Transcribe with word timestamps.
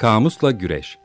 Kamusla 0.00 0.50
Güreş 0.50 0.98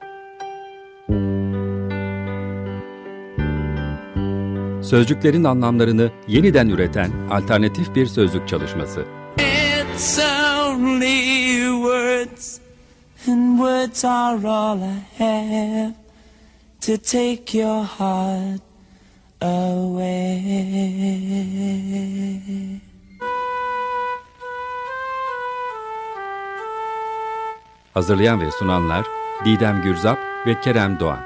Sözcüklerin 4.83 5.43
anlamlarını 5.43 6.11
yeniden 6.27 6.69
üreten 6.69 7.11
alternatif 7.29 7.95
bir 7.95 8.05
sözlük 8.05 8.47
çalışması. 8.47 9.05
It's 9.37 10.19
only 10.19 11.55
words 11.83 12.59
and 13.27 13.57
words 13.57 14.05
are 14.05 14.47
all 14.47 14.79
I 14.79 15.01
have 15.17 15.93
to 16.81 16.97
take 16.97 17.57
your 17.57 17.83
heart 17.83 18.61
away. 19.41 20.45
Hazırlayan 27.95 28.41
ve 28.41 28.51
sunanlar 28.51 29.05
Didem 29.45 29.81
Gürzap 29.81 30.19
ve 30.47 30.61
Kerem 30.61 30.99
Doğan. 30.99 31.19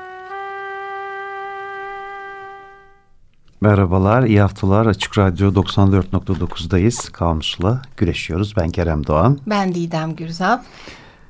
Merhabalar, 3.62 4.24
iyi 4.24 4.42
haftalar. 4.42 4.86
Açık 4.86 5.18
Radyo 5.18 5.54
94.9'dayız. 5.54 7.12
Kamusla 7.12 7.82
güreşiyoruz. 7.98 8.54
Ben 8.58 8.70
Kerem 8.70 9.08
Doğan. 9.08 9.40
Ben 9.48 9.76
Didem 9.76 10.16
Gürzap 10.16 10.64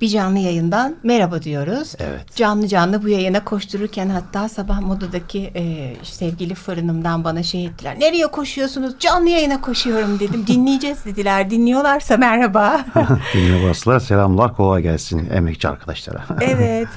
bir 0.02 0.08
canlı 0.08 0.40
yayından 0.40 0.96
merhaba 1.04 1.42
diyoruz. 1.42 1.94
Evet. 2.00 2.36
Canlı 2.36 2.68
canlı 2.68 3.04
bu 3.04 3.10
yayına 3.10 3.44
koştururken 3.44 4.10
hatta 4.10 4.50
sabah 4.50 4.82
modadaki 4.82 5.52
e, 5.56 5.94
sevgili 6.04 6.56
fırınımdan 6.56 7.24
bana 7.24 7.44
şey 7.44 7.66
ettiler. 7.66 8.00
Nereye 8.00 8.28
koşuyorsunuz? 8.28 8.94
Canlı 9.00 9.30
yayına 9.30 9.62
koşuyorum 9.62 10.20
dedim. 10.20 10.48
Dinleyeceğiz 10.48 11.06
dediler. 11.06 11.50
Dinliyorlarsa 11.50 12.18
merhaba. 12.18 12.86
Dinliyorlarsa 13.34 14.00
selamlar 14.00 14.56
kolay 14.56 14.82
gelsin 14.82 15.30
emekçi 15.34 15.68
arkadaşlara. 15.68 16.24
evet. 16.42 16.88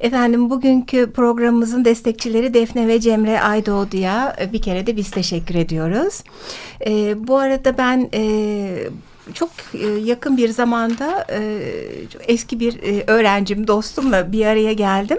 Efendim 0.00 0.50
bugünkü 0.50 1.12
programımızın 1.12 1.84
destekçileri 1.84 2.54
Defne 2.54 2.88
ve 2.88 3.00
Cemre 3.00 3.40
Aydoğdu'ya 3.40 4.36
e, 4.40 4.52
bir 4.52 4.62
kere 4.62 4.86
de 4.86 4.96
biz 4.96 5.10
teşekkür 5.10 5.54
ediyoruz. 5.54 6.22
E, 6.86 7.14
bu 7.28 7.38
arada 7.38 7.78
ben 7.78 8.08
e, 8.14 8.88
çok 9.34 9.50
e, 9.74 9.86
yakın 9.86 10.36
bir 10.36 10.48
zamanda 10.48 11.26
e, 11.30 11.62
eski 12.28 12.60
bir 12.60 12.82
e, 12.82 13.04
öğrencim, 13.06 13.66
dostumla 13.66 14.32
bir 14.32 14.46
araya 14.46 14.72
geldim. 14.72 15.18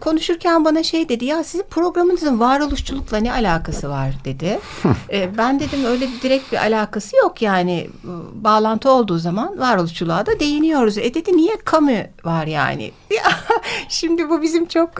Konuşurken 0.00 0.64
bana 0.64 0.82
şey 0.82 1.08
dedi 1.08 1.24
ya 1.24 1.44
sizin 1.44 1.64
programınızın 1.70 2.40
varoluşçulukla 2.40 3.18
ne 3.18 3.32
alakası 3.32 3.90
var 3.90 4.14
dedi. 4.24 4.58
Ben 5.38 5.60
dedim 5.60 5.84
öyle 5.84 6.08
direkt 6.22 6.52
bir 6.52 6.56
alakası 6.56 7.16
yok 7.16 7.42
yani 7.42 7.90
bağlantı 8.32 8.90
olduğu 8.90 9.18
zaman 9.18 9.58
varoluşçuluğa 9.58 10.26
da 10.26 10.40
değiniyoruz. 10.40 10.98
E 10.98 11.14
dedi 11.14 11.36
niye 11.36 11.56
kamu 11.64 11.90
var 12.24 12.46
yani? 12.46 12.92
Şimdi 13.88 14.28
bu 14.28 14.42
bizim 14.42 14.66
çok 14.66 14.90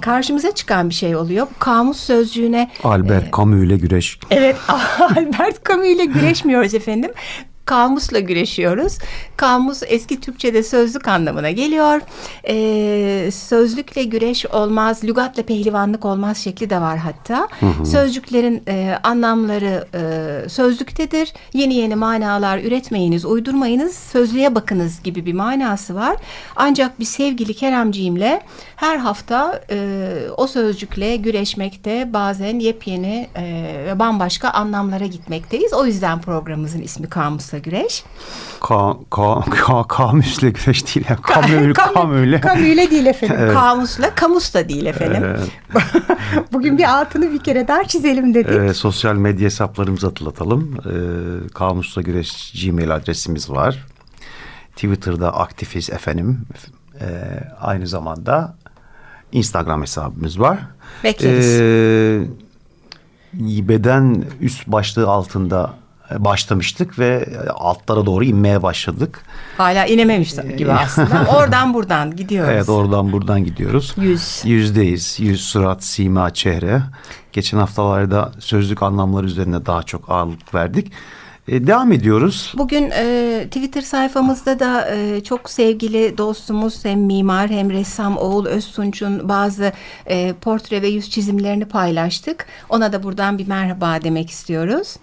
karşımıza 0.00 0.54
çıkan 0.54 0.88
bir 0.88 0.94
şey 0.94 1.16
oluyor. 1.16 1.46
Bu 1.46 1.58
kamus 1.58 2.00
sözcüğüne... 2.00 2.70
Albert 2.84 3.26
e, 3.26 3.30
Camus 3.36 3.64
ile 3.64 3.76
güreş. 3.76 4.18
Evet 4.30 4.56
Albert 5.16 5.68
Camus 5.68 5.86
ile 5.86 6.04
güreşmiyoruz 6.04 6.74
efendim 6.74 7.10
kamusla 7.64 8.18
güreşiyoruz. 8.18 8.98
Kamus 9.36 9.82
eski 9.86 10.20
Türkçe'de 10.20 10.62
sözlük 10.62 11.08
anlamına 11.08 11.50
geliyor. 11.50 12.00
Ee, 12.48 13.30
sözlükle 13.30 14.04
güreş 14.04 14.46
olmaz, 14.46 15.04
lügatla 15.04 15.42
pehlivanlık 15.42 16.04
olmaz 16.04 16.38
şekli 16.38 16.70
de 16.70 16.80
var 16.80 16.98
hatta. 16.98 17.48
Hı 17.60 17.66
hı. 17.66 17.86
Sözcüklerin 17.86 18.62
e, 18.68 18.98
anlamları 19.02 19.86
e, 19.94 20.48
sözlüktedir. 20.48 21.32
Yeni 21.52 21.74
yeni 21.74 21.94
manalar 21.94 22.58
üretmeyiniz, 22.58 23.24
uydurmayınız, 23.24 23.94
sözlüğe 23.94 24.54
bakınız 24.54 25.02
gibi 25.02 25.26
bir 25.26 25.32
manası 25.32 25.94
var. 25.94 26.16
Ancak 26.56 27.00
bir 27.00 27.04
sevgili 27.04 27.54
Keremciğimle 27.54 28.42
her 28.76 28.96
hafta 28.96 29.60
e, 29.70 29.98
o 30.36 30.46
sözcükle 30.46 31.16
güreşmekte 31.16 32.12
bazen 32.12 32.58
yepyeni 32.58 33.28
e, 33.36 33.42
ve 33.86 33.98
bambaşka 33.98 34.50
anlamlara 34.50 35.06
gitmekteyiz. 35.06 35.72
O 35.72 35.86
yüzden 35.86 36.20
programımızın 36.20 36.82
ismi 36.82 37.08
Kamusla 37.08 37.59
güreş. 37.60 38.04
Ka, 38.60 38.96
ka, 39.10 39.44
ka, 39.50 39.84
kamusla 39.88 40.48
güreş 40.48 40.94
değil. 40.94 41.06
Yani. 41.08 41.20
Kamül, 41.22 41.74
kamüle. 41.74 42.40
Kamüle 42.40 42.90
değil 42.90 43.06
efendim. 43.06 43.36
Evet. 43.40 43.54
Kamusla, 43.54 44.14
kamus 44.14 44.54
da 44.54 44.68
değil 44.68 44.86
efendim. 44.86 45.22
Evet. 45.24 45.40
Bugün 46.52 46.78
bir 46.78 47.00
altını 47.00 47.32
bir 47.32 47.38
kere 47.38 47.68
daha 47.68 47.84
çizelim 47.84 48.34
dedik. 48.34 48.52
Evet, 48.52 48.76
sosyal 48.76 49.14
medya 49.14 49.44
hesaplarımızı 49.44 50.06
hatırlatalım. 50.06 50.76
Ee, 50.76 51.48
kamusla 51.54 52.02
güreş 52.02 52.64
gmail 52.64 52.94
adresimiz 52.94 53.50
var. 53.50 53.86
Twitter'da 54.74 55.36
aktifiz 55.36 55.90
efendim. 55.90 56.46
Ee, 57.00 57.04
aynı 57.60 57.86
zamanda 57.86 58.56
Instagram 59.32 59.82
hesabımız 59.82 60.40
var. 60.40 60.58
Bekleriz. 61.04 61.60
Ee, 61.60 63.68
beden 63.68 64.24
üst 64.40 64.66
başlığı 64.66 65.08
altında 65.08 65.74
başlamıştık 66.18 66.98
ve 66.98 67.28
altlara 67.54 68.06
doğru 68.06 68.24
inmeye 68.24 68.62
başladık. 68.62 69.22
Hala 69.56 69.86
inememiş 69.86 70.34
gibi 70.58 70.72
aslında. 70.72 71.26
oradan 71.36 71.74
buradan 71.74 72.16
gidiyoruz. 72.16 72.50
Evet 72.54 72.68
oradan 72.68 73.12
buradan 73.12 73.44
gidiyoruz. 73.44 73.94
Yüz. 73.96 74.42
Yüzdeyiz. 74.44 75.20
Yüz, 75.20 75.40
surat, 75.40 75.84
sima, 75.84 76.34
çehre. 76.34 76.82
Geçen 77.32 77.58
haftalarda 77.58 78.32
sözlük 78.38 78.82
anlamları 78.82 79.26
üzerine 79.26 79.66
daha 79.66 79.82
çok 79.82 80.10
ağırlık 80.10 80.54
verdik. 80.54 80.92
E, 81.48 81.66
devam 81.66 81.92
ediyoruz. 81.92 82.52
Bugün 82.56 82.90
e, 82.94 83.44
Twitter 83.46 83.82
sayfamızda 83.82 84.58
da 84.60 84.94
e, 84.94 85.24
çok 85.24 85.50
sevgili 85.50 86.18
dostumuz 86.18 86.84
hem 86.84 87.00
mimar 87.00 87.50
hem 87.50 87.70
ressam 87.70 88.16
Oğul 88.16 88.46
Öztunç'un 88.46 89.28
bazı 89.28 89.72
e, 90.06 90.32
portre 90.40 90.82
ve 90.82 90.88
yüz 90.88 91.10
çizimlerini 91.10 91.64
paylaştık. 91.64 92.46
Ona 92.68 92.92
da 92.92 93.02
buradan 93.02 93.38
bir 93.38 93.48
merhaba 93.48 94.02
demek 94.02 94.30
istiyoruz. 94.30 94.96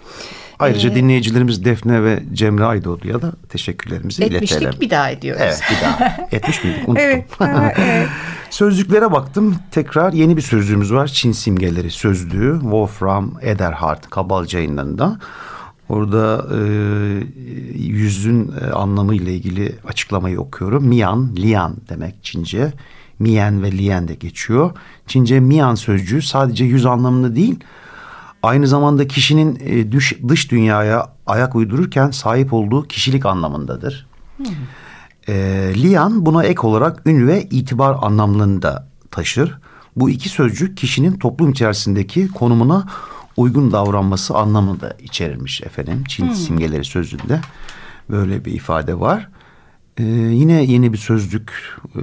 Ayrıca 0.59 0.89
ee, 0.89 0.95
dinleyicilerimiz 0.95 1.65
Defne 1.65 2.03
ve 2.03 2.23
Cemre 2.33 2.63
Aydoğdu'ya 2.63 3.21
da 3.21 3.31
teşekkürlerimizi 3.49 4.23
etmiştik, 4.23 4.61
iletelim. 4.61 4.81
bir 4.81 4.89
daha 4.89 5.09
ediyoruz. 5.09 5.41
Evet 5.45 5.61
bir 5.71 5.85
daha. 5.85 6.27
Etmiş 6.31 6.63
miydik? 6.63 6.89
Unuttum. 6.89 7.03
evet, 7.47 7.75
evet. 7.77 8.07
Sözlüklere 8.49 9.11
baktım. 9.11 9.55
Tekrar 9.71 10.13
yeni 10.13 10.37
bir 10.37 10.41
sözlüğümüz 10.41 10.93
var. 10.93 11.07
Çin 11.07 11.31
simgeleri 11.31 11.91
sözlüğü. 11.91 12.59
Wolfram 12.61 13.33
Ederhard 13.41 14.03
Kabalca 14.09 14.59
yayınlarında. 14.59 15.19
Orada 15.89 16.47
e, 16.55 16.59
yüzün 17.75 18.51
e, 18.61 18.71
anlamı 18.71 19.15
ile 19.15 19.33
ilgili 19.33 19.75
açıklamayı 19.87 20.39
okuyorum. 20.39 20.87
Mian, 20.87 21.35
lian 21.35 21.75
demek 21.89 22.23
Çince. 22.23 22.73
Mien 23.19 23.63
ve 23.63 23.71
lien 23.71 24.07
de 24.07 24.15
geçiyor. 24.15 24.71
Çince 25.07 25.39
mian 25.39 25.75
sözcüğü 25.75 26.21
sadece 26.21 26.65
yüz 26.65 26.85
anlamında 26.85 27.35
değil, 27.35 27.59
aynı 28.43 28.67
zamanda 28.67 29.07
kişinin 29.07 29.59
e, 29.65 29.91
dış, 29.91 30.13
dış 30.27 30.51
dünyaya 30.51 31.07
ayak 31.25 31.55
uydururken 31.55 32.11
sahip 32.11 32.53
olduğu 32.53 32.87
kişilik 32.87 33.25
anlamındadır. 33.25 34.07
Hmm. 34.37 34.45
E, 35.27 35.33
lian 35.75 36.25
buna 36.25 36.43
ek 36.43 36.67
olarak 36.67 37.01
ün 37.05 37.27
ve 37.27 37.43
itibar 37.43 37.97
anlamlarını 38.01 38.61
da 38.61 38.87
taşır. 39.11 39.57
Bu 39.95 40.09
iki 40.09 40.29
sözcük 40.29 40.77
kişinin 40.77 41.17
toplum 41.17 41.51
içerisindeki 41.51 42.27
konumuna 42.27 42.85
uygun 43.37 43.71
davranması 43.71 44.35
anlamında 44.35 44.97
içerilmiş 45.03 45.61
efendim. 45.61 46.03
Çin 46.07 46.27
hmm. 46.27 46.35
simgeleri 46.35 46.85
sözünde 46.85 47.41
böyle 48.09 48.45
bir 48.45 48.51
ifade 48.51 48.99
var. 48.99 49.29
Ee, 49.97 50.03
yine 50.03 50.63
yeni 50.63 50.93
bir 50.93 50.97
sözlük 50.97 51.77
e, 51.95 52.01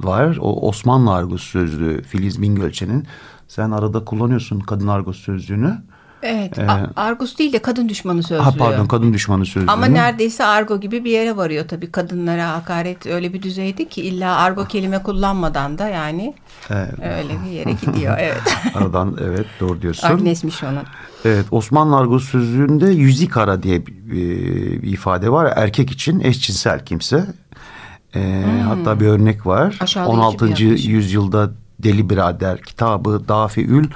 var. 0.00 0.38
O 0.40 0.68
Osmanlı 0.68 1.12
argosu 1.12 1.44
sözlüğü 1.44 2.02
Filiz 2.02 2.42
Bingölçen'in. 2.42 3.06
Sen 3.48 3.70
arada 3.70 4.04
kullanıyorsun 4.04 4.60
kadın 4.60 4.88
argosu 4.88 5.20
sözlüğünü. 5.20 5.82
Evet. 6.26 6.58
Ee, 6.58 6.66
Argus 6.96 7.38
değil 7.38 7.52
de 7.52 7.58
kadın 7.58 7.88
düşmanı 7.88 8.22
sözlüğü. 8.22 8.42
Ha 8.42 8.52
pardon 8.58 8.86
kadın 8.86 9.12
düşmanı 9.12 9.46
sözlüğü. 9.46 9.70
Ama 9.70 9.86
neredeyse 9.86 10.44
argo 10.44 10.80
gibi 10.80 11.04
bir 11.04 11.10
yere 11.10 11.36
varıyor 11.36 11.68
tabii. 11.68 11.92
Kadınlara 11.92 12.52
hakaret 12.52 13.06
öyle 13.06 13.32
bir 13.32 13.42
düzeydi 13.42 13.88
ki 13.88 14.02
illa 14.02 14.36
argo 14.36 14.64
kelime 14.64 15.02
kullanmadan 15.02 15.78
da 15.78 15.88
yani 15.88 16.34
evet. 16.70 16.94
öyle 16.98 17.34
bir 17.44 17.50
yere 17.50 17.72
gidiyor. 17.72 18.16
Evet. 18.26 18.42
Aradan 18.74 19.16
evet 19.24 19.46
doğru 19.60 19.82
diyorsun. 19.82 20.08
Agnes'miş 20.08 20.62
onun. 20.62 20.82
Evet 21.24 21.46
Osmanlı 21.50 21.96
argo 21.96 22.18
sözlüğünde 22.18 22.86
yüzikara 22.86 23.62
diye 23.62 23.86
bir, 23.86 24.10
bir 24.82 24.92
ifade 24.92 25.32
var. 25.32 25.52
Erkek 25.56 25.90
için 25.90 26.20
eşcinsel 26.20 26.84
kimse. 26.84 27.26
Ee, 28.14 28.20
hmm. 28.20 28.60
Hatta 28.60 29.00
bir 29.00 29.06
örnek 29.06 29.46
var. 29.46 29.76
Aşağılayıcı 29.80 30.20
16. 30.20 30.48
Bir 30.48 30.78
yüzyılda 30.78 31.50
Deli 31.78 32.10
Birader 32.10 32.62
kitabı 32.62 33.28
Dafiül 33.28 33.88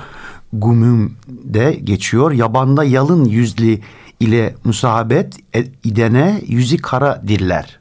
Gumüm'de 0.52 1.72
geçiyor. 1.84 2.32
Yabanda 2.32 2.84
yalın 2.84 3.24
yüzlü 3.24 3.78
ile 4.20 4.54
musahabet 4.64 5.36
idene 5.84 6.40
yüzü 6.46 6.76
kara 6.76 7.22
diller 7.28 7.80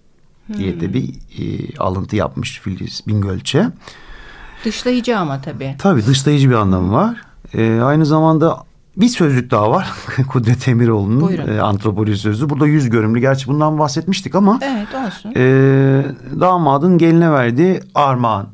diye 0.58 0.80
de 0.80 0.94
bir 0.94 1.10
e, 1.10 1.78
alıntı 1.78 2.16
yapmış 2.16 2.60
Filiz 2.60 3.02
Bingölç'e. 3.08 3.68
Dışlayıcı 4.66 5.18
ama 5.20 5.42
tabii. 5.42 5.76
Tabii 5.80 6.06
dışlayıcı 6.06 6.50
bir 6.50 6.56
anlamı 6.56 6.94
var. 6.94 7.22
E, 7.54 7.80
aynı 7.82 8.06
zamanda 8.06 8.58
bir 8.98 9.08
sözlük 9.08 9.52
daha 9.52 9.72
var. 9.72 9.92
Kudret 10.28 10.68
Emiroğlu'nun 10.68 11.38
e, 11.48 11.62
antropoloji 11.62 12.18
sözlüğü. 12.18 12.50
Burada 12.50 12.68
yüz 12.68 12.90
görümlü. 12.90 13.20
Gerçi 13.20 13.48
bundan 13.48 13.80
bahsetmiştik 13.80 14.36
ama 14.36 14.60
Evet 14.64 14.88
olsun. 15.08 15.32
e, 15.36 15.42
damadın 16.40 16.98
geline 16.98 17.32
verdiği 17.32 17.80
armağan 17.96 18.48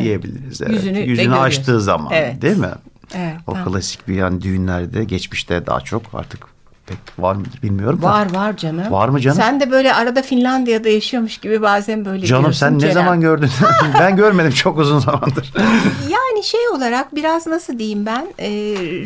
diyebiliriz. 0.00 0.62
Evet. 0.62 0.72
Yüzünü 0.72 0.94
de 0.94 1.00
Yüzünü 1.00 1.34
açtığı 1.34 1.80
zaman 1.80 2.12
Evet. 2.12 2.42
değil 2.42 2.56
mi? 2.58 2.68
Evet, 3.16 3.34
O 3.46 3.52
tamam. 3.52 3.72
klasik 3.72 4.08
bir 4.08 4.14
yani 4.14 4.42
düğünlerde 4.42 5.04
geçmişte 5.04 5.66
daha 5.66 5.80
çok 5.80 6.02
artık 6.14 6.52
pek 6.86 6.98
var 7.18 7.34
mıdır 7.34 7.62
bilmiyorum 7.62 8.02
da. 8.02 8.06
Var 8.06 8.34
var 8.34 8.56
canım. 8.56 8.92
Var 8.92 9.08
mı 9.08 9.20
canım? 9.20 9.36
Sen 9.36 9.60
de 9.60 9.70
böyle 9.70 9.94
arada 9.94 10.22
Finlandiya'da 10.22 10.88
yaşıyormuş 10.88 11.38
gibi 11.38 11.62
bazen 11.62 12.04
böyle 12.04 12.26
Canım 12.26 12.52
sen 12.54 12.74
ne 12.74 12.78
Kerem. 12.78 12.94
zaman 12.94 13.20
gördün? 13.20 13.50
ben 13.98 14.16
görmedim 14.16 14.50
çok 14.52 14.78
uzun 14.78 14.98
zamandır. 14.98 15.52
Yani 16.10 16.44
şey 16.44 16.68
olarak 16.76 17.14
biraz 17.14 17.46
nasıl 17.46 17.78
diyeyim 17.78 18.06
ben 18.06 18.26
e, 18.38 18.50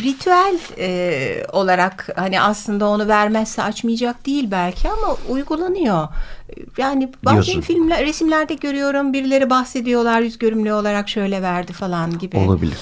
ritüel 0.03 0.59
e, 0.79 1.47
olarak 1.53 2.09
hani 2.17 2.41
aslında 2.41 2.87
onu 2.89 3.09
vermezse 3.09 3.63
açmayacak 3.63 4.27
değil 4.27 4.51
belki 4.51 4.89
ama 4.91 5.17
uygulanıyor. 5.29 6.09
Yani 6.79 7.13
bazen 7.25 7.43
Diyorsun. 7.43 7.61
filmler, 7.61 8.07
resimlerde 8.07 8.55
görüyorum 8.55 9.13
birileri 9.13 9.51
bahsediyorlar 9.51 10.21
yüz 10.21 10.39
görümlü 10.39 10.73
olarak 10.73 11.09
şöyle 11.09 11.43
verdi 11.43 11.73
falan 11.73 12.19
gibi. 12.19 12.37
Olabilir. 12.37 12.79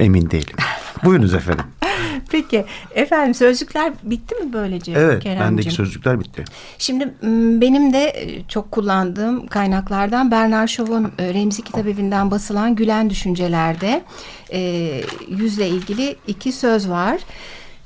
Emin 0.00 0.30
değilim. 0.30 0.56
Buyurunuz 1.04 1.34
efendim. 1.34 1.64
Peki 2.30 2.64
efendim 2.94 3.34
sözlükler 3.34 3.92
bitti 4.02 4.34
mi 4.34 4.52
böylece 4.52 4.92
Evet 4.92 5.22
Keremcim? 5.22 5.44
bendeki 5.46 5.70
sözlükler 5.70 6.20
bitti. 6.20 6.44
Şimdi 6.78 7.14
benim 7.60 7.92
de 7.92 8.04
e, 8.04 8.48
çok 8.48 8.72
kullandığım 8.72 9.46
kaynaklardan 9.46 10.30
Bernard 10.30 10.68
Shaw'un 10.68 11.12
e, 11.18 11.34
Remzi 11.34 11.62
Kitabevi'nden 11.62 12.30
basılan 12.30 12.74
Gülen 12.76 13.10
Düşünceler'de 13.10 14.02
e, 14.52 14.90
yüzle 15.28 15.68
ilgili 15.68 16.16
iki 16.26 16.52
söz 16.52 16.88
var. 16.90 17.20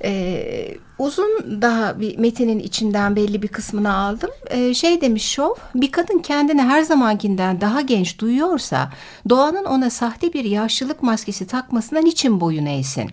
E, 0.05 0.79
uzun 0.99 1.61
daha 1.63 2.01
bir 2.01 2.19
metinin 2.19 2.59
içinden 2.59 3.17
belli 3.17 3.43
bir 3.43 3.49
kısmını 3.49 3.97
aldım. 3.97 4.31
E, 4.51 4.75
şey 4.75 5.01
demiş 5.01 5.25
Shaw, 5.25 5.63
bir 5.75 5.93
kadın 5.93 6.19
kendini 6.19 6.63
her 6.63 6.83
zamankinden 6.83 7.61
daha 7.61 7.81
genç 7.81 8.19
duyuyorsa 8.19 8.93
doğanın 9.29 9.65
ona 9.65 9.91
sahte 9.91 10.33
bir 10.33 10.45
yaşlılık 10.45 11.03
maskesi 11.03 11.47
takmasına 11.47 11.99
niçin 11.99 12.41
boyun 12.41 12.67
eğsin? 12.67 13.11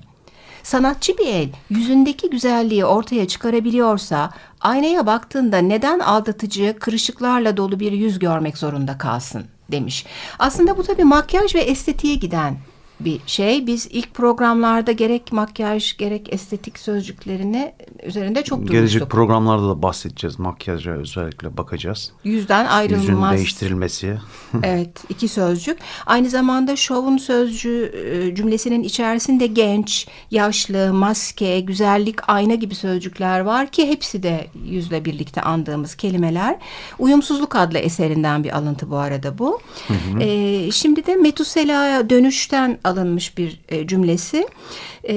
Sanatçı 0.64 1.18
bir 1.18 1.28
el 1.28 1.50
yüzündeki 1.70 2.30
güzelliği 2.30 2.86
ortaya 2.86 3.28
çıkarabiliyorsa 3.28 4.34
aynaya 4.62 5.06
baktığında 5.06 5.58
neden 5.58 6.00
aldatıcı, 6.00 6.76
kırışıklarla 6.80 7.58
dolu 7.58 7.80
bir 7.80 7.92
yüz 7.92 8.20
görmek 8.20 8.58
zorunda 8.58 8.98
kalsın 8.98 9.44
demiş. 9.72 10.06
Aslında 10.40 10.78
bu 10.78 10.84
tabii 10.84 11.04
makyaj 11.04 11.56
ve 11.56 11.60
estetiğe 11.60 12.16
giden 12.16 12.58
bir 13.06 13.20
şey. 13.28 13.68
Biz 13.68 13.88
ilk 13.92 14.14
programlarda 14.14 14.92
gerek 14.92 15.32
makyaj 15.32 15.98
gerek 15.98 16.34
estetik 16.34 16.80
sözcüklerini 16.80 17.74
üzerinde 18.06 18.44
çok 18.44 18.60
Gelecek 18.60 18.78
durmuştuk. 18.80 19.10
programlarda 19.12 19.70
da 19.70 19.82
bahsedeceğiz. 19.82 20.40
Makyaja 20.40 20.92
özellikle 20.92 21.58
bakacağız. 21.58 22.12
Yüzden 22.24 22.64
Yüzün 22.64 22.76
ayrılmaz. 23.06 23.38
değiştirilmesi. 23.38 24.18
Evet, 24.64 25.04
iki 25.10 25.28
sözcük. 25.28 25.78
Aynı 26.06 26.30
zamanda 26.30 26.76
şovun 26.76 27.18
sözcüğü 27.18 27.92
e, 28.32 28.36
cümlesinin 28.36 28.84
içerisinde 28.84 29.48
genç, 29.48 30.08
yaşlı, 30.32 30.94
maske, 30.94 31.60
güzellik, 31.60 32.30
ayna 32.30 32.56
gibi 32.56 32.76
sözcükler 32.76 33.40
var 33.40 33.68
ki 33.68 33.88
hepsi 33.88 34.24
de 34.24 34.48
yüzle 34.66 35.06
birlikte 35.06 35.42
andığımız 35.42 35.96
kelimeler. 35.96 36.56
Uyumsuzluk 37.00 37.56
adlı 37.56 37.78
eserinden 37.78 38.44
bir 38.44 38.58
alıntı 38.58 38.90
bu 38.90 38.98
arada 38.98 39.38
bu. 39.38 39.60
E, 40.20 40.72
şimdi 40.72 41.06
de 41.06 41.16
Metusela'ya 41.16 42.10
dönüşten 42.10 42.80
alınmış 42.92 43.38
bir 43.38 43.62
e, 43.70 43.88
cümlesi. 43.88 44.48
E, 45.04 45.16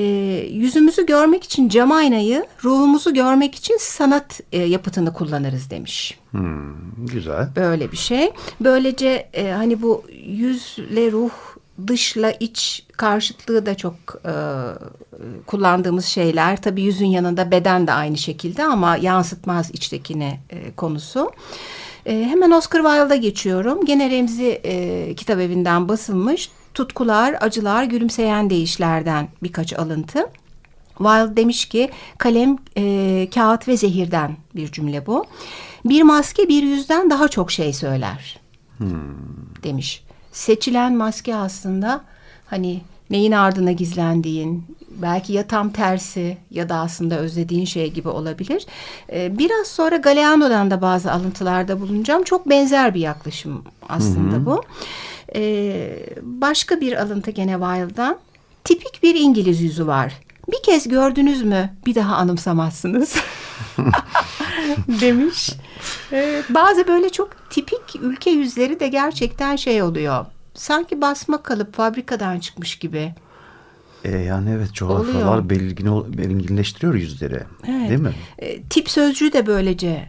yüzümüzü 0.51 1.07
görmek 1.07 1.45
için 1.45 1.69
cam 1.69 1.93
aynayı, 1.93 2.47
ruhumuzu 2.65 3.15
görmek 3.15 3.55
için 3.55 3.77
sanat 3.81 4.41
e, 4.53 4.59
yapıtını 4.59 5.13
kullanırız 5.13 5.71
demiş. 5.71 6.19
Hmm, 6.31 7.07
güzel. 7.07 7.49
Böyle 7.57 7.93
bir 7.93 7.97
şey. 7.97 8.31
Böylece 8.61 9.29
e, 9.35 9.51
hani 9.51 9.83
bu 9.83 10.05
yüzle 10.27 11.13
ruh 11.13 11.31
dışla 11.87 12.31
iç 12.31 12.87
karşıtlığı 12.93 13.67
da 13.67 13.75
çok 13.75 13.95
e, 14.25 14.35
kullandığımız 15.47 16.05
şeyler. 16.05 16.63
Tabii 16.63 16.83
yüzün 16.83 17.07
yanında 17.07 17.51
beden 17.51 17.87
de 17.87 17.93
aynı 17.93 18.17
şekilde 18.17 18.65
ama 18.65 18.97
yansıtmaz 18.97 19.71
içtekine 19.71 20.41
e, 20.51 20.75
konusu. 20.77 21.31
E, 22.07 22.25
hemen 22.25 22.51
Oscar 22.51 22.83
Wilde'a 22.83 23.17
geçiyorum. 23.17 23.85
Gene 23.85 24.11
Remzi 24.11 24.61
e, 24.65 25.15
kitap 25.15 25.41
evinden 25.41 25.89
basılmış. 25.89 26.51
Tutkular, 26.75 27.37
acılar, 27.41 27.85
gülümseyen 27.85 28.51
değişlerden 28.51 29.29
birkaç 29.43 29.73
alıntı. 29.73 30.27
Wilde 30.99 31.37
demiş 31.37 31.65
ki 31.65 31.91
kalem, 32.19 32.57
e, 32.77 33.29
kağıt 33.35 33.69
ve 33.69 33.77
zehirden 33.77 34.37
bir 34.55 34.73
cümle 34.73 35.07
bu. 35.07 35.25
Bir 35.85 36.03
maske 36.03 36.49
bir 36.49 36.63
yüzden 36.63 37.11
daha 37.11 37.29
çok 37.29 37.53
şey 37.53 37.73
söyler 37.73 38.41
demiş. 39.63 40.05
Seçilen 40.33 40.97
maske 40.97 41.37
aslında 41.37 42.05
hani 42.47 42.81
neyin 43.11 43.33
ardına 43.33 43.73
gizlendiğin, 43.73 44.65
belki 44.91 45.33
ya 45.33 45.47
tam 45.47 45.71
tersi 45.71 46.39
ya 46.51 46.69
da 46.69 46.77
aslında 46.77 47.19
özlediğin 47.19 47.65
şey 47.65 47.93
gibi 47.93 48.09
olabilir. 48.09 48.67
Ee, 49.13 49.39
biraz 49.39 49.67
sonra 49.67 49.97
Galeano'dan 49.97 50.71
da 50.71 50.83
bazı 50.83 51.13
alıntılarda 51.13 51.81
bulunacağım. 51.81 52.23
Çok 52.23 52.49
benzer 52.49 52.95
bir 52.95 53.01
yaklaşım 53.01 53.65
aslında 53.89 54.47
bu. 54.47 54.63
Ee, 55.35 56.07
başka 56.23 56.81
bir 56.81 57.03
alıntı 57.03 57.31
gene 57.31 57.53
Wilde'dan. 57.53 58.19
Tipik 58.65 59.03
bir 59.03 59.15
İngiliz 59.15 59.61
yüzü 59.61 59.87
var. 59.87 60.13
Bir 60.53 60.63
kez 60.63 60.89
gördünüz 60.89 61.43
mü 61.43 61.71
bir 61.87 61.95
daha 61.95 62.17
anımsamazsınız. 62.17 63.17
demiş. 65.01 65.51
Evet, 66.13 66.45
bazı 66.51 66.89
böyle 66.89 67.11
çok 67.11 67.51
tipik 67.51 67.97
ülke 68.01 68.31
yüzleri 68.31 68.81
de 68.81 68.89
gerçekten 68.89 69.57
şey 69.57 69.83
oluyor. 69.83 70.27
Sanki 70.55 71.01
basma 71.01 71.43
kalıp 71.43 71.75
fabrikadan 71.75 72.41
çıkmış 72.41 72.79
gibi. 72.79 73.15
E, 74.05 74.11
yani 74.11 74.51
evet 74.51 74.73
coğrafyalar 74.73 75.51
belirgin, 75.51 76.19
belirginleştiriyor 76.19 76.95
yüzleri. 76.95 77.43
Evet. 77.69 77.89
Değil 77.89 78.01
mi? 78.01 78.15
E, 78.39 78.63
tip 78.63 78.91
sözcüğü 78.91 79.33
de 79.33 79.47
böylece 79.47 80.09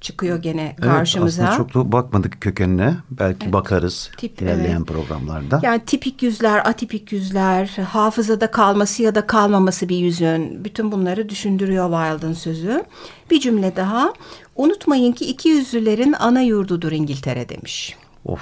çıkıyor 0.00 0.42
gene 0.42 0.76
karşımıza. 0.76 1.42
Evet, 1.42 1.52
aslında 1.52 1.72
çok 1.72 1.86
da 1.86 1.92
bakmadık 1.92 2.40
kökenine. 2.40 2.94
Belki 3.10 3.52
bakarız 3.52 4.10
Tip, 4.16 4.42
ilerleyen 4.42 4.76
evet. 4.76 4.86
programlarda. 4.86 5.60
Yani 5.62 5.80
tipik 5.86 6.22
yüzler, 6.22 6.58
atipik 6.58 7.12
yüzler, 7.12 7.66
hafızada 7.66 8.50
kalması 8.50 9.02
ya 9.02 9.14
da 9.14 9.26
kalmaması 9.26 9.88
bir 9.88 9.96
yüzün. 9.96 10.64
Bütün 10.64 10.92
bunları 10.92 11.28
düşündürüyor 11.28 11.90
Wilde'ın 11.90 12.32
sözü. 12.32 12.84
Bir 13.30 13.40
cümle 13.40 13.76
daha. 13.76 14.12
Unutmayın 14.56 15.12
ki 15.12 15.24
iki 15.24 15.48
yüzlülerin 15.48 16.12
ana 16.12 16.40
yurdudur 16.40 16.92
İngiltere 16.92 17.48
demiş. 17.48 17.96
Of. 18.24 18.40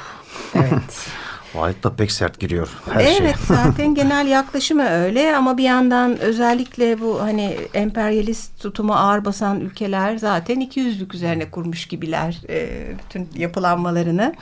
Evet. 0.54 1.08
White 1.56 1.82
da 1.82 1.96
pek 1.96 2.12
sert 2.12 2.40
giriyor 2.40 2.68
her 2.90 3.00
şey. 3.00 3.16
evet 3.18 3.36
zaten 3.48 3.94
genel 3.94 4.26
yaklaşımı 4.26 4.88
öyle 4.88 5.36
ama 5.36 5.58
bir 5.58 5.64
yandan 5.64 6.18
özellikle 6.18 7.00
bu 7.00 7.22
hani 7.22 7.56
emperyalist 7.75 8.62
tutumu 8.62 8.94
ağır 8.94 9.25
basan 9.25 9.60
ülkeler 9.60 10.16
zaten 10.16 10.60
iki 10.60 10.80
yüzlük 10.80 11.14
üzerine 11.14 11.50
kurmuş 11.50 11.86
gibiler 11.86 12.40
e, 12.48 12.68
bütün 12.98 13.28
yapılanmalarını 13.40 14.34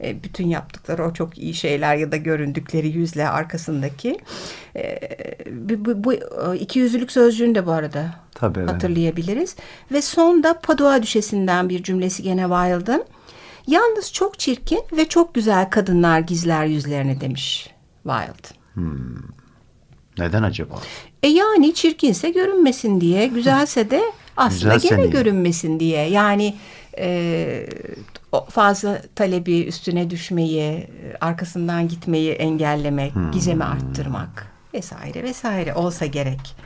e, 0.00 0.22
bütün 0.22 0.46
yaptıkları 0.46 1.04
o 1.04 1.12
çok 1.12 1.38
iyi 1.38 1.54
şeyler 1.54 1.96
ya 1.96 2.12
da 2.12 2.16
göründükleri 2.16 2.88
yüzle 2.88 3.28
arkasındaki 3.28 4.18
e, 4.76 4.98
bu, 5.50 5.84
bu, 5.84 6.04
bu 6.04 6.14
iki 6.54 6.78
yüzlülük 6.78 7.12
sözcüğünü 7.12 7.54
de 7.54 7.66
bu 7.66 7.72
arada 7.72 8.14
Tabii, 8.34 8.58
evet. 8.58 8.70
hatırlayabiliriz 8.70 9.56
ve 9.92 10.02
son 10.02 10.42
da 10.42 10.60
Padua 10.60 11.02
Düşesi'nden 11.02 11.68
bir 11.68 11.82
cümlesi 11.82 12.22
gene 12.22 12.42
Wilde'ın 12.42 13.04
Yalnız 13.66 14.12
çok 14.12 14.38
çirkin 14.38 14.80
ve 14.96 15.08
çok 15.08 15.34
güzel 15.34 15.70
kadınlar 15.70 16.18
gizler 16.20 16.64
yüzlerini 16.64 17.20
demiş 17.20 17.70
Wilde. 18.02 18.48
Neden 20.18 20.42
acaba? 20.42 20.74
E 21.22 21.28
yani 21.28 21.74
çirkinse 21.74 22.30
görünmesin 22.30 23.00
diye, 23.00 23.26
güzelse 23.34 23.90
de 23.90 24.02
aslında 24.36 24.74
Güzelse 24.74 24.96
gene 24.96 25.06
görünmesin 25.06 25.80
diye. 25.80 26.08
Yani 26.10 26.54
e, 26.98 27.66
fazla 28.50 29.02
talebi 29.14 29.60
üstüne 29.62 30.10
düşmeyi, 30.10 30.88
arkasından 31.20 31.88
gitmeyi 31.88 32.32
engellemek, 32.32 33.14
Hmm. 33.14 33.30
gizemi 33.30 33.64
arttırmak 33.64 34.52
vesaire 34.74 35.22
vesaire 35.22 35.74
olsa 35.74 36.06
gerek. 36.06 36.56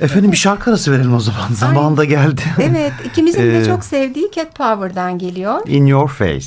Efendim 0.00 0.32
bir 0.32 0.36
şarkı 0.36 0.70
arası 0.70 0.92
verelim 0.92 1.14
o 1.14 1.20
zaman. 1.20 1.48
Zamanı 1.52 1.96
da 1.96 2.04
geldi. 2.04 2.42
Evet, 2.60 2.92
ikimizin 3.04 3.42
de 3.42 3.58
Ee, 3.62 3.64
çok 3.64 3.84
sevdiği 3.84 4.30
Cat 4.34 4.54
Power'dan 4.54 5.18
geliyor. 5.18 5.60
In 5.66 5.86
Your 5.86 6.08
Face. 6.08 6.46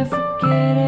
Forget 0.00 0.81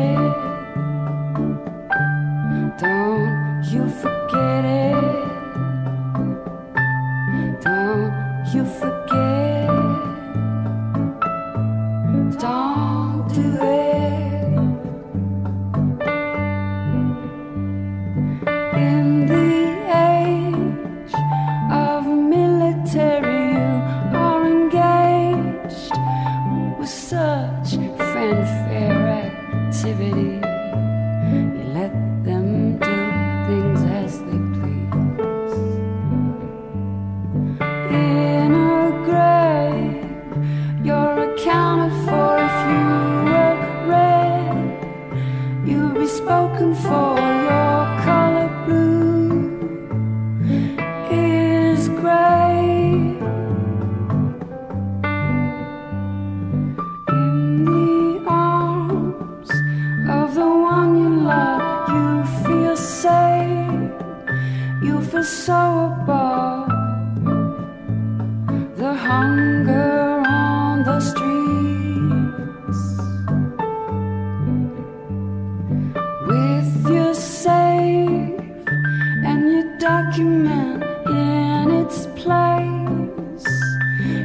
in 81.07 81.71
its 81.71 82.07
place, 82.17 83.47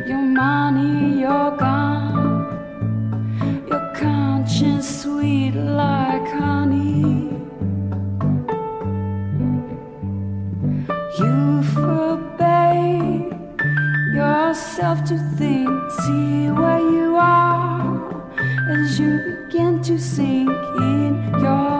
your 0.07 0.21
money, 0.21 1.21
your 1.21 1.51
gun, 1.57 2.05
your 3.69 3.93
conscience 3.95 5.01
sweet 5.01 5.51
like 5.51 6.27
honey. 6.27 7.29
You 11.19 11.63
forbade 11.73 13.33
yourself 14.13 15.03
to 15.05 15.17
think, 15.37 15.69
see 15.91 16.49
where 16.51 16.79
you 16.79 17.17
are 17.17 18.23
as 18.71 18.99
you 18.99 19.11
begin 19.49 19.81
to 19.83 19.97
sink 19.97 20.49
in 20.77 21.29
your 21.41 21.78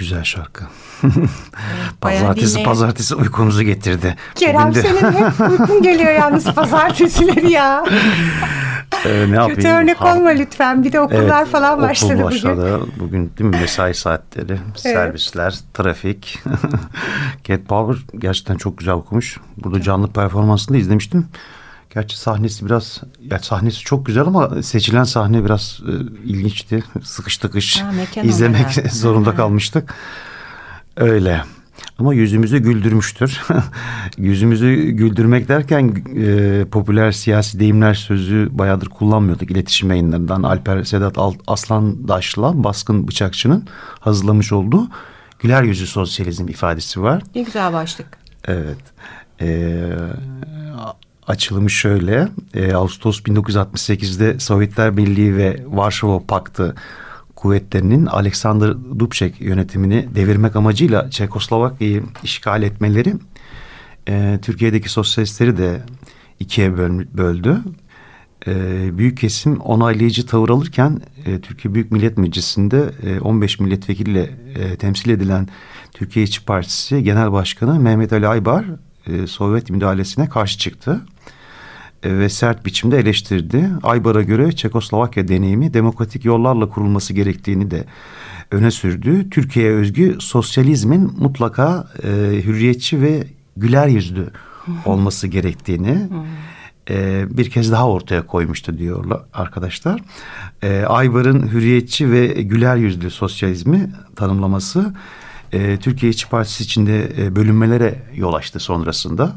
Güzel 0.00 0.24
şarkı. 0.24 0.64
pazartesi 2.00 2.62
pazartesi 2.62 3.14
uykumuzu 3.14 3.62
getirdi. 3.62 4.16
Kerem 4.34 4.68
Bugün 4.70 4.74
de- 4.74 4.88
senin 4.88 5.12
hep 5.12 5.40
uykun 5.60 5.82
geliyor 5.82 6.12
yalnız 6.12 6.44
pazartesileri 6.44 7.50
ya. 7.52 7.84
Ee, 9.06 9.08
ne 9.30 9.34
yapayım? 9.36 9.54
Kötü 9.54 9.68
örnek 9.68 10.00
Ha- 10.00 10.14
olma 10.16 10.28
lütfen. 10.28 10.84
Bir 10.84 10.92
de 10.92 11.00
okullar 11.00 11.40
Evet, 11.42 11.48
falan 11.52 11.72
okul 11.78 11.82
başladı 11.88 12.12
bugün. 12.12 12.24
başladı. 12.26 12.80
Bugün 13.00 13.32
değil 13.38 13.50
mi 13.50 13.56
mesai 13.60 13.94
saatleri, 13.94 14.58
servisler, 14.76 15.58
trafik. 15.74 16.38
Cat 17.44 17.60
Power 17.68 18.18
gerçekten 18.18 18.56
çok 18.56 18.78
güzel 18.78 18.94
okumuş. 18.94 19.38
Burada 19.56 19.82
canlı 19.82 20.08
performansını 20.12 20.74
da 20.76 20.78
izlemiştim. 20.80 21.26
Gerçi 21.94 22.18
sahnesi 22.18 22.66
biraz, 22.66 23.00
ya 23.30 23.38
sahnesi 23.38 23.78
çok 23.80 24.06
güzel 24.06 24.22
ama 24.26 24.62
seçilen 24.62 25.04
sahne 25.04 25.44
biraz 25.44 25.80
e, 25.88 25.92
ilginçti. 26.28 26.84
Sıkış 27.02 27.38
tıkış 27.38 27.82
Ha, 27.82 27.92
izlemek 28.22 28.60
olarak. 28.78 28.92
zorunda 28.92 29.34
kalmıştık. 29.34 29.94
Öyle. 30.96 31.42
Ama 31.98 32.14
yüzümüzü 32.14 32.58
güldürmüştür. 32.58 33.42
yüzümüzü 34.18 34.74
güldürmek 34.74 35.48
derken 35.48 36.04
e, 36.16 36.64
popüler 36.64 37.12
siyasi 37.12 37.60
deyimler 37.60 37.94
sözü 37.94 38.48
bayağıdır 38.52 38.86
kullanmıyorduk. 38.88 39.50
İletişim 39.50 39.90
yayınlarından 39.90 40.42
Alper 40.42 40.84
Sedat 40.84 41.18
Al- 41.18 41.34
Aslandaş'la 41.46 42.64
Baskın 42.64 43.08
Bıçakçı'nın 43.08 43.64
hazırlamış 44.00 44.52
olduğu 44.52 44.88
güler 45.38 45.62
yüzü 45.62 45.86
sosyalizm 45.86 46.48
ifadesi 46.48 47.02
var. 47.02 47.22
Ne 47.34 47.42
güzel 47.42 47.72
başlık. 47.72 48.06
Evet. 48.44 48.78
Ee, 49.40 49.86
açılımı 51.30 51.70
şöyle. 51.70 52.28
Ee, 52.54 52.72
Ağustos 52.72 53.20
1968'de 53.20 54.38
Sovyetler 54.38 54.96
Birliği 54.96 55.36
ve 55.36 55.64
Varşova 55.66 56.26
Paktı 56.26 56.74
kuvvetlerinin 57.36 58.06
Alexander 58.06 58.74
Dubček 58.98 59.40
yönetimini 59.40 60.08
devirmek 60.14 60.56
amacıyla 60.56 61.10
Çekoslovakya'yı 61.10 62.02
işgal 62.22 62.62
etmeleri 62.62 63.14
e, 64.08 64.38
Türkiye'deki 64.42 64.88
sosyalistleri 64.88 65.56
de 65.58 65.82
ikiye 66.40 66.68
böl- 66.76 67.06
böldü. 67.16 67.58
e, 68.46 68.52
büyük 68.98 69.18
kesim 69.18 69.60
onaylayıcı 69.60 70.26
tavır 70.26 70.48
alırken 70.48 71.00
e, 71.26 71.40
Türkiye 71.40 71.74
Büyük 71.74 71.92
Millet 71.92 72.18
Meclisi'nde 72.18 72.90
e, 73.02 73.20
15 73.20 73.60
milletvekiliyle 73.60 74.30
e, 74.54 74.76
temsil 74.76 75.10
edilen 75.10 75.48
Türkiye 75.92 76.24
İşçi 76.24 76.44
Partisi 76.44 77.02
Genel 77.04 77.32
Başkanı 77.32 77.80
Mehmet 77.80 78.12
Ali 78.12 78.28
Aybar 78.28 78.64
e, 79.12 79.26
Sovyet 79.26 79.70
müdahalesine 79.70 80.28
karşı 80.28 80.58
çıktı 80.58 81.00
e, 82.02 82.18
ve 82.18 82.28
sert 82.28 82.66
biçimde 82.66 82.98
eleştirdi. 82.98 83.70
Aybar'a 83.82 84.22
göre 84.22 84.52
Çekoslovakya 84.52 85.28
deneyimi 85.28 85.74
demokratik 85.74 86.24
yollarla 86.24 86.68
kurulması 86.68 87.12
gerektiğini 87.12 87.70
de 87.70 87.84
öne 88.50 88.70
sürdü. 88.70 89.30
Türkiye'ye 89.30 89.72
özgü 89.72 90.16
sosyalizmin 90.20 91.12
mutlaka 91.18 91.88
e, 92.02 92.08
hürriyetçi 92.44 93.02
ve 93.02 93.24
güler 93.56 93.88
yüzlü 93.88 94.30
olması 94.84 95.26
gerektiğini 95.26 96.08
e, 96.90 97.24
bir 97.30 97.50
kez 97.50 97.72
daha 97.72 97.88
ortaya 97.88 98.26
koymuştu 98.26 98.78
diyorlar 98.78 99.20
arkadaşlar. 99.32 100.00
E, 100.62 100.84
Aybar'ın 100.88 101.46
hürriyetçi 101.46 102.12
ve 102.12 102.26
güler 102.26 102.76
yüzlü 102.76 103.10
sosyalizmi 103.10 103.90
tanımlaması 104.16 104.94
e, 105.52 105.76
Türkiye 105.76 106.10
İşçi 106.10 106.28
Partisi 106.28 106.64
içinde 106.64 107.12
e, 107.18 107.36
bölünmelere 107.36 108.02
yol 108.14 108.34
açtı 108.34 108.60
sonrasında. 108.60 109.32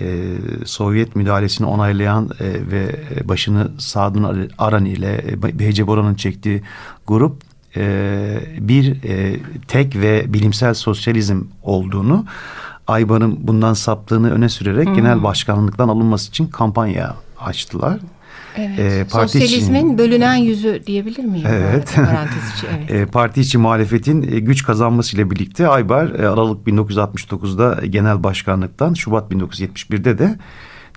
E, 0.00 0.24
Sovyet 0.64 1.16
müdahalesini 1.16 1.66
onaylayan 1.66 2.30
e, 2.40 2.70
ve 2.70 3.00
başını 3.28 3.70
Sadun 3.78 4.50
Aran 4.58 4.84
ile 4.84 5.24
e, 5.28 5.58
Behce 5.58 5.86
Boran'ın 5.86 6.14
çektiği 6.14 6.62
grup 7.06 7.42
e, 7.76 8.40
bir 8.58 9.04
e, 9.04 9.40
tek 9.68 9.96
ve 9.96 10.32
bilimsel 10.32 10.74
sosyalizm 10.74 11.42
olduğunu 11.62 12.24
Aybar'ın 12.86 13.38
bundan 13.40 13.74
saptığını 13.74 14.30
öne 14.30 14.48
sürerek 14.48 14.86
Hmm. 14.86 14.94
genel 14.94 15.22
başkanlıktan 15.22 15.88
alınması 15.88 16.28
için 16.28 16.46
kampanya 16.46 17.16
açtılar. 17.40 17.98
Evet. 18.58 18.78
E, 18.78 19.04
parti 19.10 19.32
Sosyalizmin 19.40 19.78
için- 19.86 19.98
bölünen 19.98 20.34
yüzü 20.36 20.82
diyebilir 20.86 21.24
miyim? 21.24 21.46
Evet. 21.50 21.92
Parantez 21.96 22.52
içi, 22.56 22.66
evet. 22.78 22.90
E, 22.90 23.06
parti 23.06 23.40
içi 23.40 23.58
muhalefetin 23.58 24.22
e, 24.22 24.38
güç 24.40 24.62
kazanmasıyla 24.64 25.30
birlikte 25.30 25.68
Aybar 25.68 26.06
e, 26.20 26.28
Aralık 26.28 26.66
1969'da 26.66 27.86
genel 27.86 28.24
başkanlıktan 28.24 28.94
Şubat 28.94 29.32
1971'de 29.32 30.18
de 30.18 30.38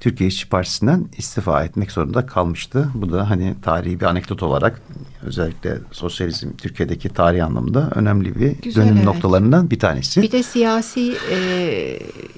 Türkiye 0.01 0.27
İşçi 0.27 0.49
Partisi'nden 0.49 1.05
istifa 1.17 1.63
etmek 1.63 1.91
zorunda 1.91 2.25
kalmıştı. 2.25 2.89
Bu 2.93 3.11
da 3.11 3.29
hani 3.29 3.55
tarihi 3.61 3.99
bir 3.99 4.05
anekdot 4.05 4.43
olarak 4.43 4.81
özellikle 5.23 5.77
sosyalizm 5.91 6.49
Türkiye'deki 6.57 7.09
tarih 7.09 7.45
anlamında 7.45 7.89
önemli 7.95 8.35
bir 8.39 8.51
Güzel, 8.61 8.83
dönüm 8.83 8.95
evet. 8.95 9.05
noktalarından 9.05 9.69
bir 9.71 9.79
tanesi. 9.79 10.21
Bir 10.21 10.31
de 10.31 10.43
siyasi 10.43 11.13
e, 11.31 11.37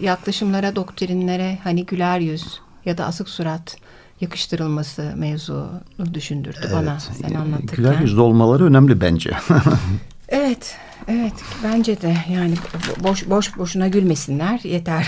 yaklaşımlara, 0.01 0.75
doktrinlere 0.75 1.59
hani 1.63 1.85
güler 1.85 2.19
yüz 2.19 2.59
ya 2.85 2.97
da 2.97 3.05
asık 3.05 3.29
surat 3.29 3.77
yakıştırılması 4.23 5.13
mevzunu 5.15 5.81
düşündürdü 6.13 6.69
bana 6.73 6.99
sen 6.99 7.33
E, 7.33 7.37
anlatırken. 7.37 7.75
Güler 7.75 7.99
yüzlü 7.99 8.21
olmaları 8.21 8.65
önemli 8.65 9.01
bence. 9.01 9.31
Evet, 10.29 10.75
evet 11.07 11.33
bence 11.63 12.01
de 12.01 12.15
yani 12.33 12.53
bo- 12.55 13.03
boş 13.03 13.29
boş 13.29 13.57
boşuna 13.57 13.87
gülmesinler 13.87 14.59
yeter 14.63 15.07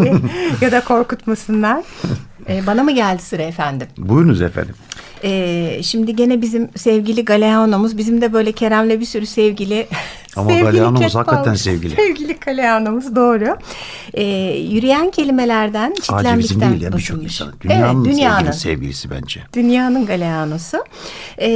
ya 0.60 0.72
da 0.72 0.80
korkutmasınlar. 0.84 1.84
E, 2.48 2.66
bana 2.66 2.82
mı 2.82 2.92
geldi 2.92 3.22
sıra 3.22 3.42
efendim? 3.42 3.86
Buyurunuz 3.98 4.42
efendim. 4.42 4.74
Ee, 5.24 5.80
şimdi 5.82 6.16
gene 6.16 6.42
bizim 6.42 6.68
sevgili 6.76 7.24
Galeano'muz 7.24 7.98
bizim 7.98 8.20
de 8.20 8.32
böyle 8.32 8.52
Kerem'le 8.52 9.00
bir 9.00 9.04
sürü 9.04 9.26
sevgili 9.26 9.86
Ama 10.36 10.50
sevgili 10.50 10.64
Galeano'muz 10.64 11.14
hakikaten 11.14 11.54
sevgili. 11.54 11.94
Sevgili 11.94 12.36
Galeano'muz 12.46 13.16
doğru. 13.16 13.56
Ee, 14.14 14.24
yürüyen 14.70 15.10
kelimelerden 15.10 15.94
Sadece 16.02 16.02
çitlenmekten 16.02 16.38
bizim 16.38 16.60
değil 16.60 16.82
ya 16.82 16.92
birçok 16.92 17.22
insanın. 17.22 17.54
Dünyanın, 17.60 18.04
evet, 18.04 18.14
dünyanın. 18.14 18.38
sevgili 18.38 18.54
sevgilisi 18.54 19.10
bence. 19.10 19.40
Dünyanın 19.54 20.06
Galeanosu. 20.06 20.84
Ee, 21.38 21.50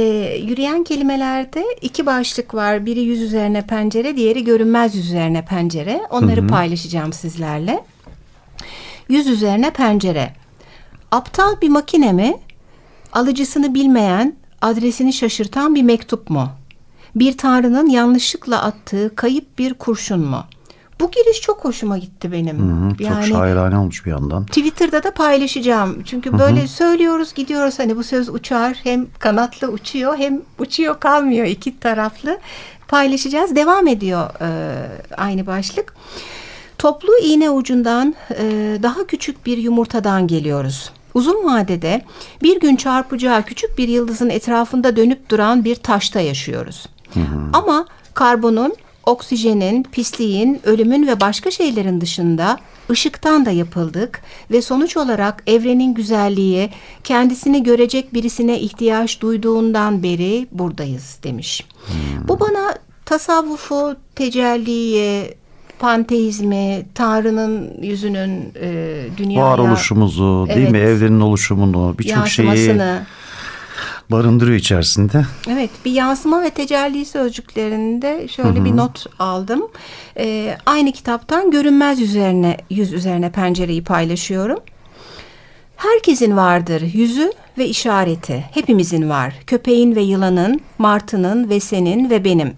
yürüyen 0.47 0.83
kelimelerde 0.83 1.63
iki 1.81 2.05
başlık 2.05 2.53
var. 2.53 2.85
Biri 2.85 2.99
yüz 3.01 3.21
üzerine 3.21 3.67
pencere, 3.77 4.17
diğeri 4.17 4.43
görünmez 4.43 4.95
yüz 4.95 5.05
üzerine 5.05 5.45
pencere. 5.45 6.01
Onları 6.09 6.47
paylaşacağım 6.47 7.13
sizlerle. 7.13 7.83
Yüz 9.09 9.27
üzerine 9.27 9.69
pencere. 9.71 10.33
Aptal 11.11 11.61
bir 11.61 11.69
makine 11.69 12.11
mi? 12.13 12.37
Alıcısını 13.13 13.73
bilmeyen, 13.73 14.35
adresini 14.61 15.13
şaşırtan 15.13 15.75
bir 15.75 15.83
mektup 15.83 16.29
mu? 16.29 16.49
Bir 17.15 17.37
tanrının 17.37 17.87
yanlışlıkla 17.89 18.61
attığı 18.63 19.15
kayıp 19.15 19.59
bir 19.59 19.73
kurşun 19.73 20.19
mu? 20.25 20.43
Bu 20.99 21.11
giriş 21.11 21.41
çok 21.41 21.65
hoşuma 21.65 21.97
gitti 21.97 22.31
benim. 22.31 22.57
Hı, 22.59 22.97
Çok 22.97 23.23
şairane 23.23 23.77
olmuş 23.77 24.05
bir 24.05 24.11
yandan. 24.11 24.45
Twitter'da 24.45 25.03
da 25.03 25.11
paylaşacağım. 25.13 26.03
Çünkü 26.03 26.39
böyle 26.39 26.67
söylüyoruz 26.67 27.33
gidiyoruz 27.33 27.79
hani 27.79 27.97
bu 27.97 28.03
söz 28.03 28.29
uçar 28.29 28.77
hem 28.83 29.07
kanatlı 29.19 29.67
uçuyor 29.67 30.17
hem 30.17 30.41
uçuyor 30.59 30.99
kalmıyor 30.99 31.45
iki 31.45 31.79
taraflı 31.79 32.39
paylaşacağız. 32.93 33.55
Devam 33.55 33.87
ediyor 33.87 34.29
e, 34.41 34.49
aynı 35.17 35.47
başlık. 35.47 35.93
Toplu 36.77 37.17
iğne 37.23 37.49
ucundan 37.49 38.15
e, 38.29 38.43
daha 38.83 39.07
küçük 39.07 39.45
bir 39.45 39.57
yumurtadan 39.57 40.27
geliyoruz. 40.27 40.91
Uzun 41.13 41.45
vadede 41.45 42.01
bir 42.43 42.59
gün 42.59 42.75
çarpacağı 42.75 43.43
küçük 43.43 43.77
bir 43.77 43.87
yıldızın 43.87 44.29
etrafında 44.29 44.95
dönüp 44.95 45.29
duran 45.29 45.65
bir 45.65 45.75
taşta 45.75 46.19
yaşıyoruz. 46.19 46.85
Ama 47.53 47.85
karbonun, 48.13 48.73
oksijenin, 49.05 49.83
pisliğin, 49.83 50.61
ölümün 50.63 51.07
ve 51.07 51.19
başka 51.19 51.51
şeylerin 51.51 52.01
dışında 52.01 52.57
ışıktan 52.89 53.45
da 53.45 53.51
yapıldık 53.51 54.21
ve 54.51 54.61
sonuç 54.61 54.97
olarak 54.97 55.43
evrenin 55.47 55.93
güzelliği 55.93 56.69
kendisini 57.03 57.63
görecek 57.63 58.13
birisine 58.13 58.59
ihtiyaç 58.59 59.21
duyduğundan 59.21 60.03
beri 60.03 60.47
buradayız 60.51 61.19
demiş. 61.23 61.65
Bu 62.27 62.39
bana 62.39 62.75
tasavvufu, 63.05 63.95
tecelliyi, 64.15 65.35
panteizmi, 65.79 66.85
Tanrı'nın 66.95 67.81
yüzünün 67.81 68.53
e, 68.61 68.95
dünyaya 69.17 69.51
Varoluşumuzu 69.51 70.47
değil 70.55 70.69
mi? 70.69 70.77
Evet. 70.77 70.89
Evrenin 70.89 71.19
oluşumunu 71.19 71.95
birçok 71.99 72.27
şeyi 72.27 72.79
barındırıyor 74.13 74.57
içerisinde. 74.57 75.25
Evet 75.49 75.69
bir 75.85 75.91
yansıma 75.91 76.41
ve 76.41 76.49
tecelli 76.49 77.05
sözcüklerinde 77.05 78.27
şöyle 78.27 78.65
bir 78.65 78.77
not 78.77 79.05
aldım. 79.19 79.67
Ee, 80.17 80.57
aynı 80.65 80.91
kitaptan 80.91 81.51
görünmez 81.51 82.01
üzerine 82.01 82.57
yüz 82.69 82.93
üzerine 82.93 83.31
pencereyi 83.31 83.83
paylaşıyorum. 83.83 84.59
Herkesin 85.75 86.37
vardır 86.37 86.81
yüzü 86.93 87.31
ve 87.57 87.67
işareti. 87.67 88.45
Hepimizin 88.51 89.09
var. 89.09 89.33
Köpeğin 89.47 89.95
ve 89.95 90.01
yılanın, 90.01 90.61
martının 90.77 91.49
ve 91.49 91.59
senin 91.59 92.09
ve 92.09 92.23
benim. 92.23 92.53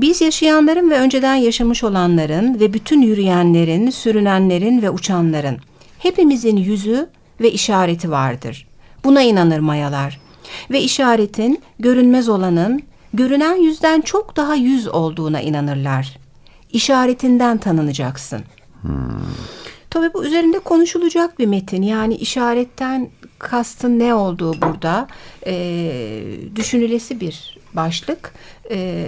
Biz 0.00 0.20
yaşayanların 0.20 0.90
ve 0.90 0.98
önceden 0.98 1.34
yaşamış 1.34 1.84
olanların 1.84 2.60
ve 2.60 2.72
bütün 2.72 3.02
yürüyenlerin, 3.02 3.90
sürünenlerin 3.90 4.82
ve 4.82 4.90
uçanların. 4.90 5.58
Hepimizin 5.98 6.56
yüzü 6.56 7.08
ve 7.40 7.50
işareti 7.50 8.10
vardır. 8.10 8.66
Buna 9.04 9.22
inanır 9.22 9.58
mayalar. 9.58 10.25
Ve 10.70 10.80
işaretin, 10.80 11.62
görünmez 11.78 12.28
olanın, 12.28 12.82
görünen 13.14 13.54
yüzden 13.54 14.00
çok 14.00 14.36
daha 14.36 14.54
yüz 14.54 14.88
olduğuna 14.88 15.40
inanırlar. 15.40 16.18
İşaretinden 16.72 17.58
tanınacaksın. 17.58 18.40
Tabii 19.90 20.14
bu 20.14 20.24
üzerinde 20.24 20.58
konuşulacak 20.58 21.38
bir 21.38 21.46
metin. 21.46 21.82
Yani 21.82 22.14
işaretten 22.14 23.08
kastın 23.38 23.98
ne 23.98 24.14
olduğu 24.14 24.62
burada 24.62 25.08
e, 25.46 25.54
düşünülesi 26.56 27.20
bir 27.20 27.58
başlık. 27.74 28.34
E, 28.70 29.06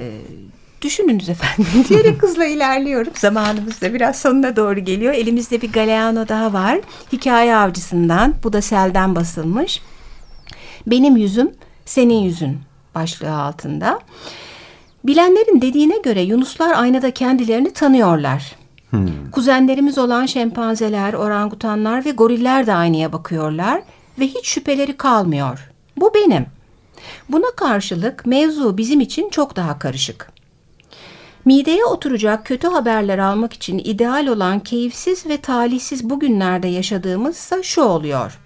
düşününüz 0.82 1.28
efendim 1.28 1.66
diyerek 1.88 2.22
hızla 2.22 2.44
ilerliyorum. 2.44 3.12
Zamanımız 3.16 3.80
da 3.80 3.94
biraz 3.94 4.18
sonuna 4.18 4.56
doğru 4.56 4.80
geliyor. 4.80 5.14
Elimizde 5.14 5.62
bir 5.62 5.72
Galeano 5.72 6.28
daha 6.28 6.52
var. 6.52 6.80
Hikaye 7.12 7.56
avcısından. 7.56 8.34
Bu 8.44 8.52
da 8.52 8.62
selden 8.62 9.14
basılmış. 9.14 9.82
Benim 10.90 11.16
yüzüm 11.16 11.52
senin 11.84 12.18
yüzün 12.18 12.58
başlığı 12.94 13.34
altında. 13.34 14.00
Bilenlerin 15.04 15.60
dediğine 15.60 15.98
göre 15.98 16.20
Yunuslar 16.20 16.74
aynada 16.74 17.10
kendilerini 17.10 17.72
tanıyorlar. 17.72 18.56
Kuzenlerimiz 19.32 19.98
olan 19.98 20.26
şempanzeler, 20.26 21.14
orangutanlar 21.14 22.04
ve 22.04 22.10
goriller 22.10 22.66
de 22.66 22.74
aynaya 22.74 23.12
bakıyorlar 23.12 23.82
ve 24.18 24.26
hiç 24.26 24.46
şüpheleri 24.48 24.96
kalmıyor. 24.96 25.70
Bu 25.96 26.14
benim. 26.14 26.46
Buna 27.28 27.50
karşılık 27.56 28.26
mevzu 28.26 28.78
bizim 28.78 29.00
için 29.00 29.28
çok 29.28 29.56
daha 29.56 29.78
karışık. 29.78 30.32
Mideye 31.44 31.84
oturacak 31.84 32.46
kötü 32.46 32.68
haberler 32.68 33.18
almak 33.18 33.52
için 33.52 33.78
ideal 33.78 34.26
olan 34.26 34.60
keyifsiz 34.60 35.26
ve 35.26 35.36
talihsiz 35.36 36.10
bugünlerde 36.10 36.68
yaşadığımızsa 36.68 37.62
şu 37.62 37.82
oluyor. 37.82 38.38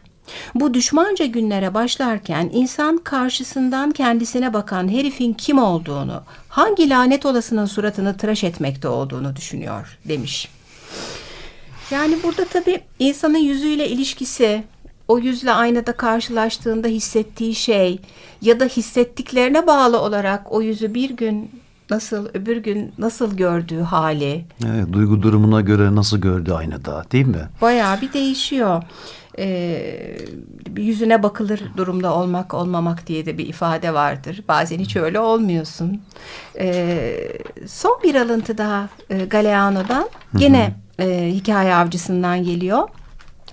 Bu 0.55 0.75
düşmanca 0.75 1.25
günlere 1.27 1.75
başlarken 1.75 2.51
insan 2.53 2.99
karşısından 2.99 3.91
kendisine 3.91 4.53
bakan 4.53 4.89
herifin 4.89 5.33
kim 5.33 5.59
olduğunu, 5.59 6.23
hangi 6.49 6.91
lanet 6.91 7.27
olasının 7.27 7.67
suratını 7.67 8.17
tıraş 8.17 8.45
etmekte 8.45 8.89
olduğunu 8.89 9.37
düşünüyor 9.37 9.99
demiş. 10.09 10.49
Yani 11.91 12.17
burada 12.23 12.45
tabii 12.45 12.81
insanın 12.99 13.39
yüzüyle 13.39 13.89
ilişkisi, 13.89 14.65
o 15.09 15.19
yüzle 15.19 15.53
aynada 15.53 15.93
karşılaştığında 15.93 16.89
hissettiği 16.89 17.55
şey 17.55 17.99
ya 18.43 18.61
da 18.61 18.65
hissettiklerine 18.65 19.67
bağlı 19.67 20.01
olarak 20.01 20.53
o 20.53 20.63
yüzü 20.63 20.95
bir 20.95 21.11
gün 21.11 21.51
nasıl 21.91 22.27
öbür 22.35 22.57
gün 22.57 22.93
nasıl 22.99 23.37
gördüğü 23.37 23.81
hali 23.81 24.45
Evet, 24.67 24.93
duygu 24.93 25.23
durumuna 25.23 25.61
göre 25.61 25.95
nasıl 25.95 26.19
gördü 26.19 26.53
aynada 26.53 27.05
değil 27.13 27.27
mi? 27.27 27.49
bayağı 27.61 28.01
bir 28.01 28.13
değişiyor. 28.13 28.83
Ee, 29.39 30.17
yüzüne 30.77 31.23
bakılır 31.23 31.63
durumda 31.77 32.15
olmak 32.15 32.55
olmamak 32.55 33.07
diye 33.07 33.27
de 33.27 33.39
bir 33.39 33.47
ifade 33.47 33.95
vardır. 33.95 34.45
Bazen 34.49 34.79
hiç 34.79 34.97
öyle 34.97 35.21
olmuyorsun. 35.21 36.03
Ee, 36.59 37.29
son 37.67 38.01
bir 38.03 38.15
alıntı 38.15 38.59
daha 38.59 38.89
e, 39.11 39.25
Galeano'dan 39.25 40.09
gene 40.37 40.75
e, 40.99 41.31
hikaye 41.33 41.75
avcısından 41.75 42.45
geliyor. 42.45 42.89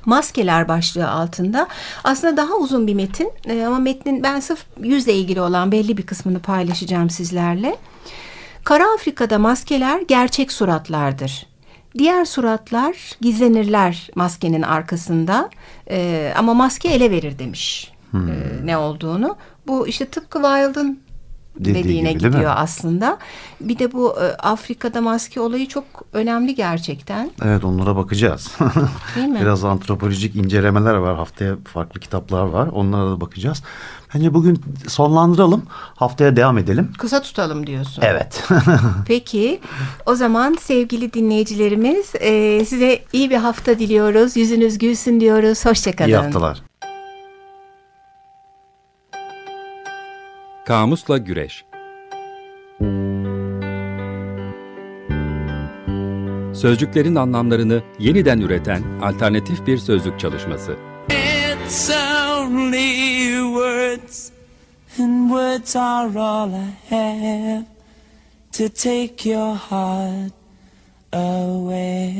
Maskeler 0.05 0.67
başlığı 0.67 1.09
altında. 1.09 1.67
Aslında 2.03 2.37
daha 2.37 2.55
uzun 2.55 2.87
bir 2.87 2.93
metin 2.93 3.31
e, 3.45 3.65
ama 3.65 3.79
metnin 3.79 4.23
ben 4.23 4.39
sırf 4.39 4.65
yüzle 4.79 5.13
ilgili 5.13 5.41
olan 5.41 5.71
belli 5.71 5.97
bir 5.97 6.05
kısmını 6.05 6.39
paylaşacağım 6.39 7.09
sizlerle. 7.09 7.75
Kara 8.63 8.93
Afrika'da 8.93 9.39
maskeler 9.39 10.01
gerçek 10.01 10.51
suratlardır. 10.51 11.48
Diğer 11.97 12.25
suratlar 12.25 12.95
gizlenirler 13.21 14.09
maskenin 14.15 14.61
arkasında 14.61 15.49
Ee, 15.91 16.33
ama 16.37 16.53
maske 16.53 16.89
ele 16.89 17.11
verir 17.11 17.39
demiş 17.39 17.91
ee, 18.13 18.17
ne 18.63 18.77
olduğunu. 18.77 19.37
Bu 19.67 19.87
işte 19.87 20.05
tıpkı 20.05 20.41
Wilde'ın 20.41 20.99
dediğine 21.65 22.13
gibi, 22.13 22.31
gidiyor 22.31 22.53
aslında. 22.55 23.17
Bir 23.61 23.79
de 23.79 23.91
bu 23.91 24.15
e, 24.21 24.25
Afrika'da 24.35 25.01
maske 25.01 25.39
olayı 25.39 25.67
çok 25.67 25.83
önemli 26.13 26.55
gerçekten. 26.55 27.31
Evet 27.45 27.63
onlara 27.63 27.95
bakacağız. 27.95 28.51
Değil 29.15 29.27
mi? 29.27 29.39
Biraz 29.41 29.65
antropolojik 29.65 30.35
incelemeler 30.35 30.93
var. 30.93 31.15
Haftaya 31.15 31.55
farklı 31.73 31.99
kitaplar 31.99 32.43
var. 32.43 32.67
Onlara 32.67 33.11
da 33.11 33.21
bakacağız. 33.21 33.63
Bence 34.15 34.33
bugün 34.33 34.61
sonlandıralım. 34.87 35.63
Haftaya 35.95 36.35
devam 36.35 36.57
edelim. 36.57 36.91
Kısa 36.97 37.21
tutalım 37.21 37.67
diyorsun. 37.67 38.03
Evet. 38.05 38.43
Peki 39.07 39.59
o 40.05 40.15
zaman 40.15 40.57
sevgili 40.61 41.13
dinleyicilerimiz 41.13 42.13
e, 42.19 42.65
size 42.65 42.99
iyi 43.13 43.29
bir 43.29 43.37
hafta 43.37 43.79
diliyoruz. 43.79 44.37
Yüzünüz 44.37 44.77
gülsün 44.77 45.19
diyoruz. 45.19 45.65
Hoşçakalın. 45.65 46.09
İyi 46.09 46.15
haftalar. 46.15 46.68
Kamusla 50.69 51.17
Güreş 51.17 51.65
Sözcüklerin 56.53 57.15
anlamlarını 57.15 57.83
yeniden 57.99 58.39
üreten 58.39 58.83
alternatif 59.01 59.67
bir 59.67 59.77
sözlük 59.77 60.19
çalışması. 60.19 60.75
It's 61.09 61.89
only 61.89 63.29
words, 63.53 64.31
and 64.99 65.29
words 65.29 65.75
are 65.75 66.19
all 66.19 66.49
I 66.49 66.73
have 66.89 67.65
to 68.51 68.69
take 68.69 69.29
your 69.29 69.55
heart 69.55 70.33
away. 71.13 72.19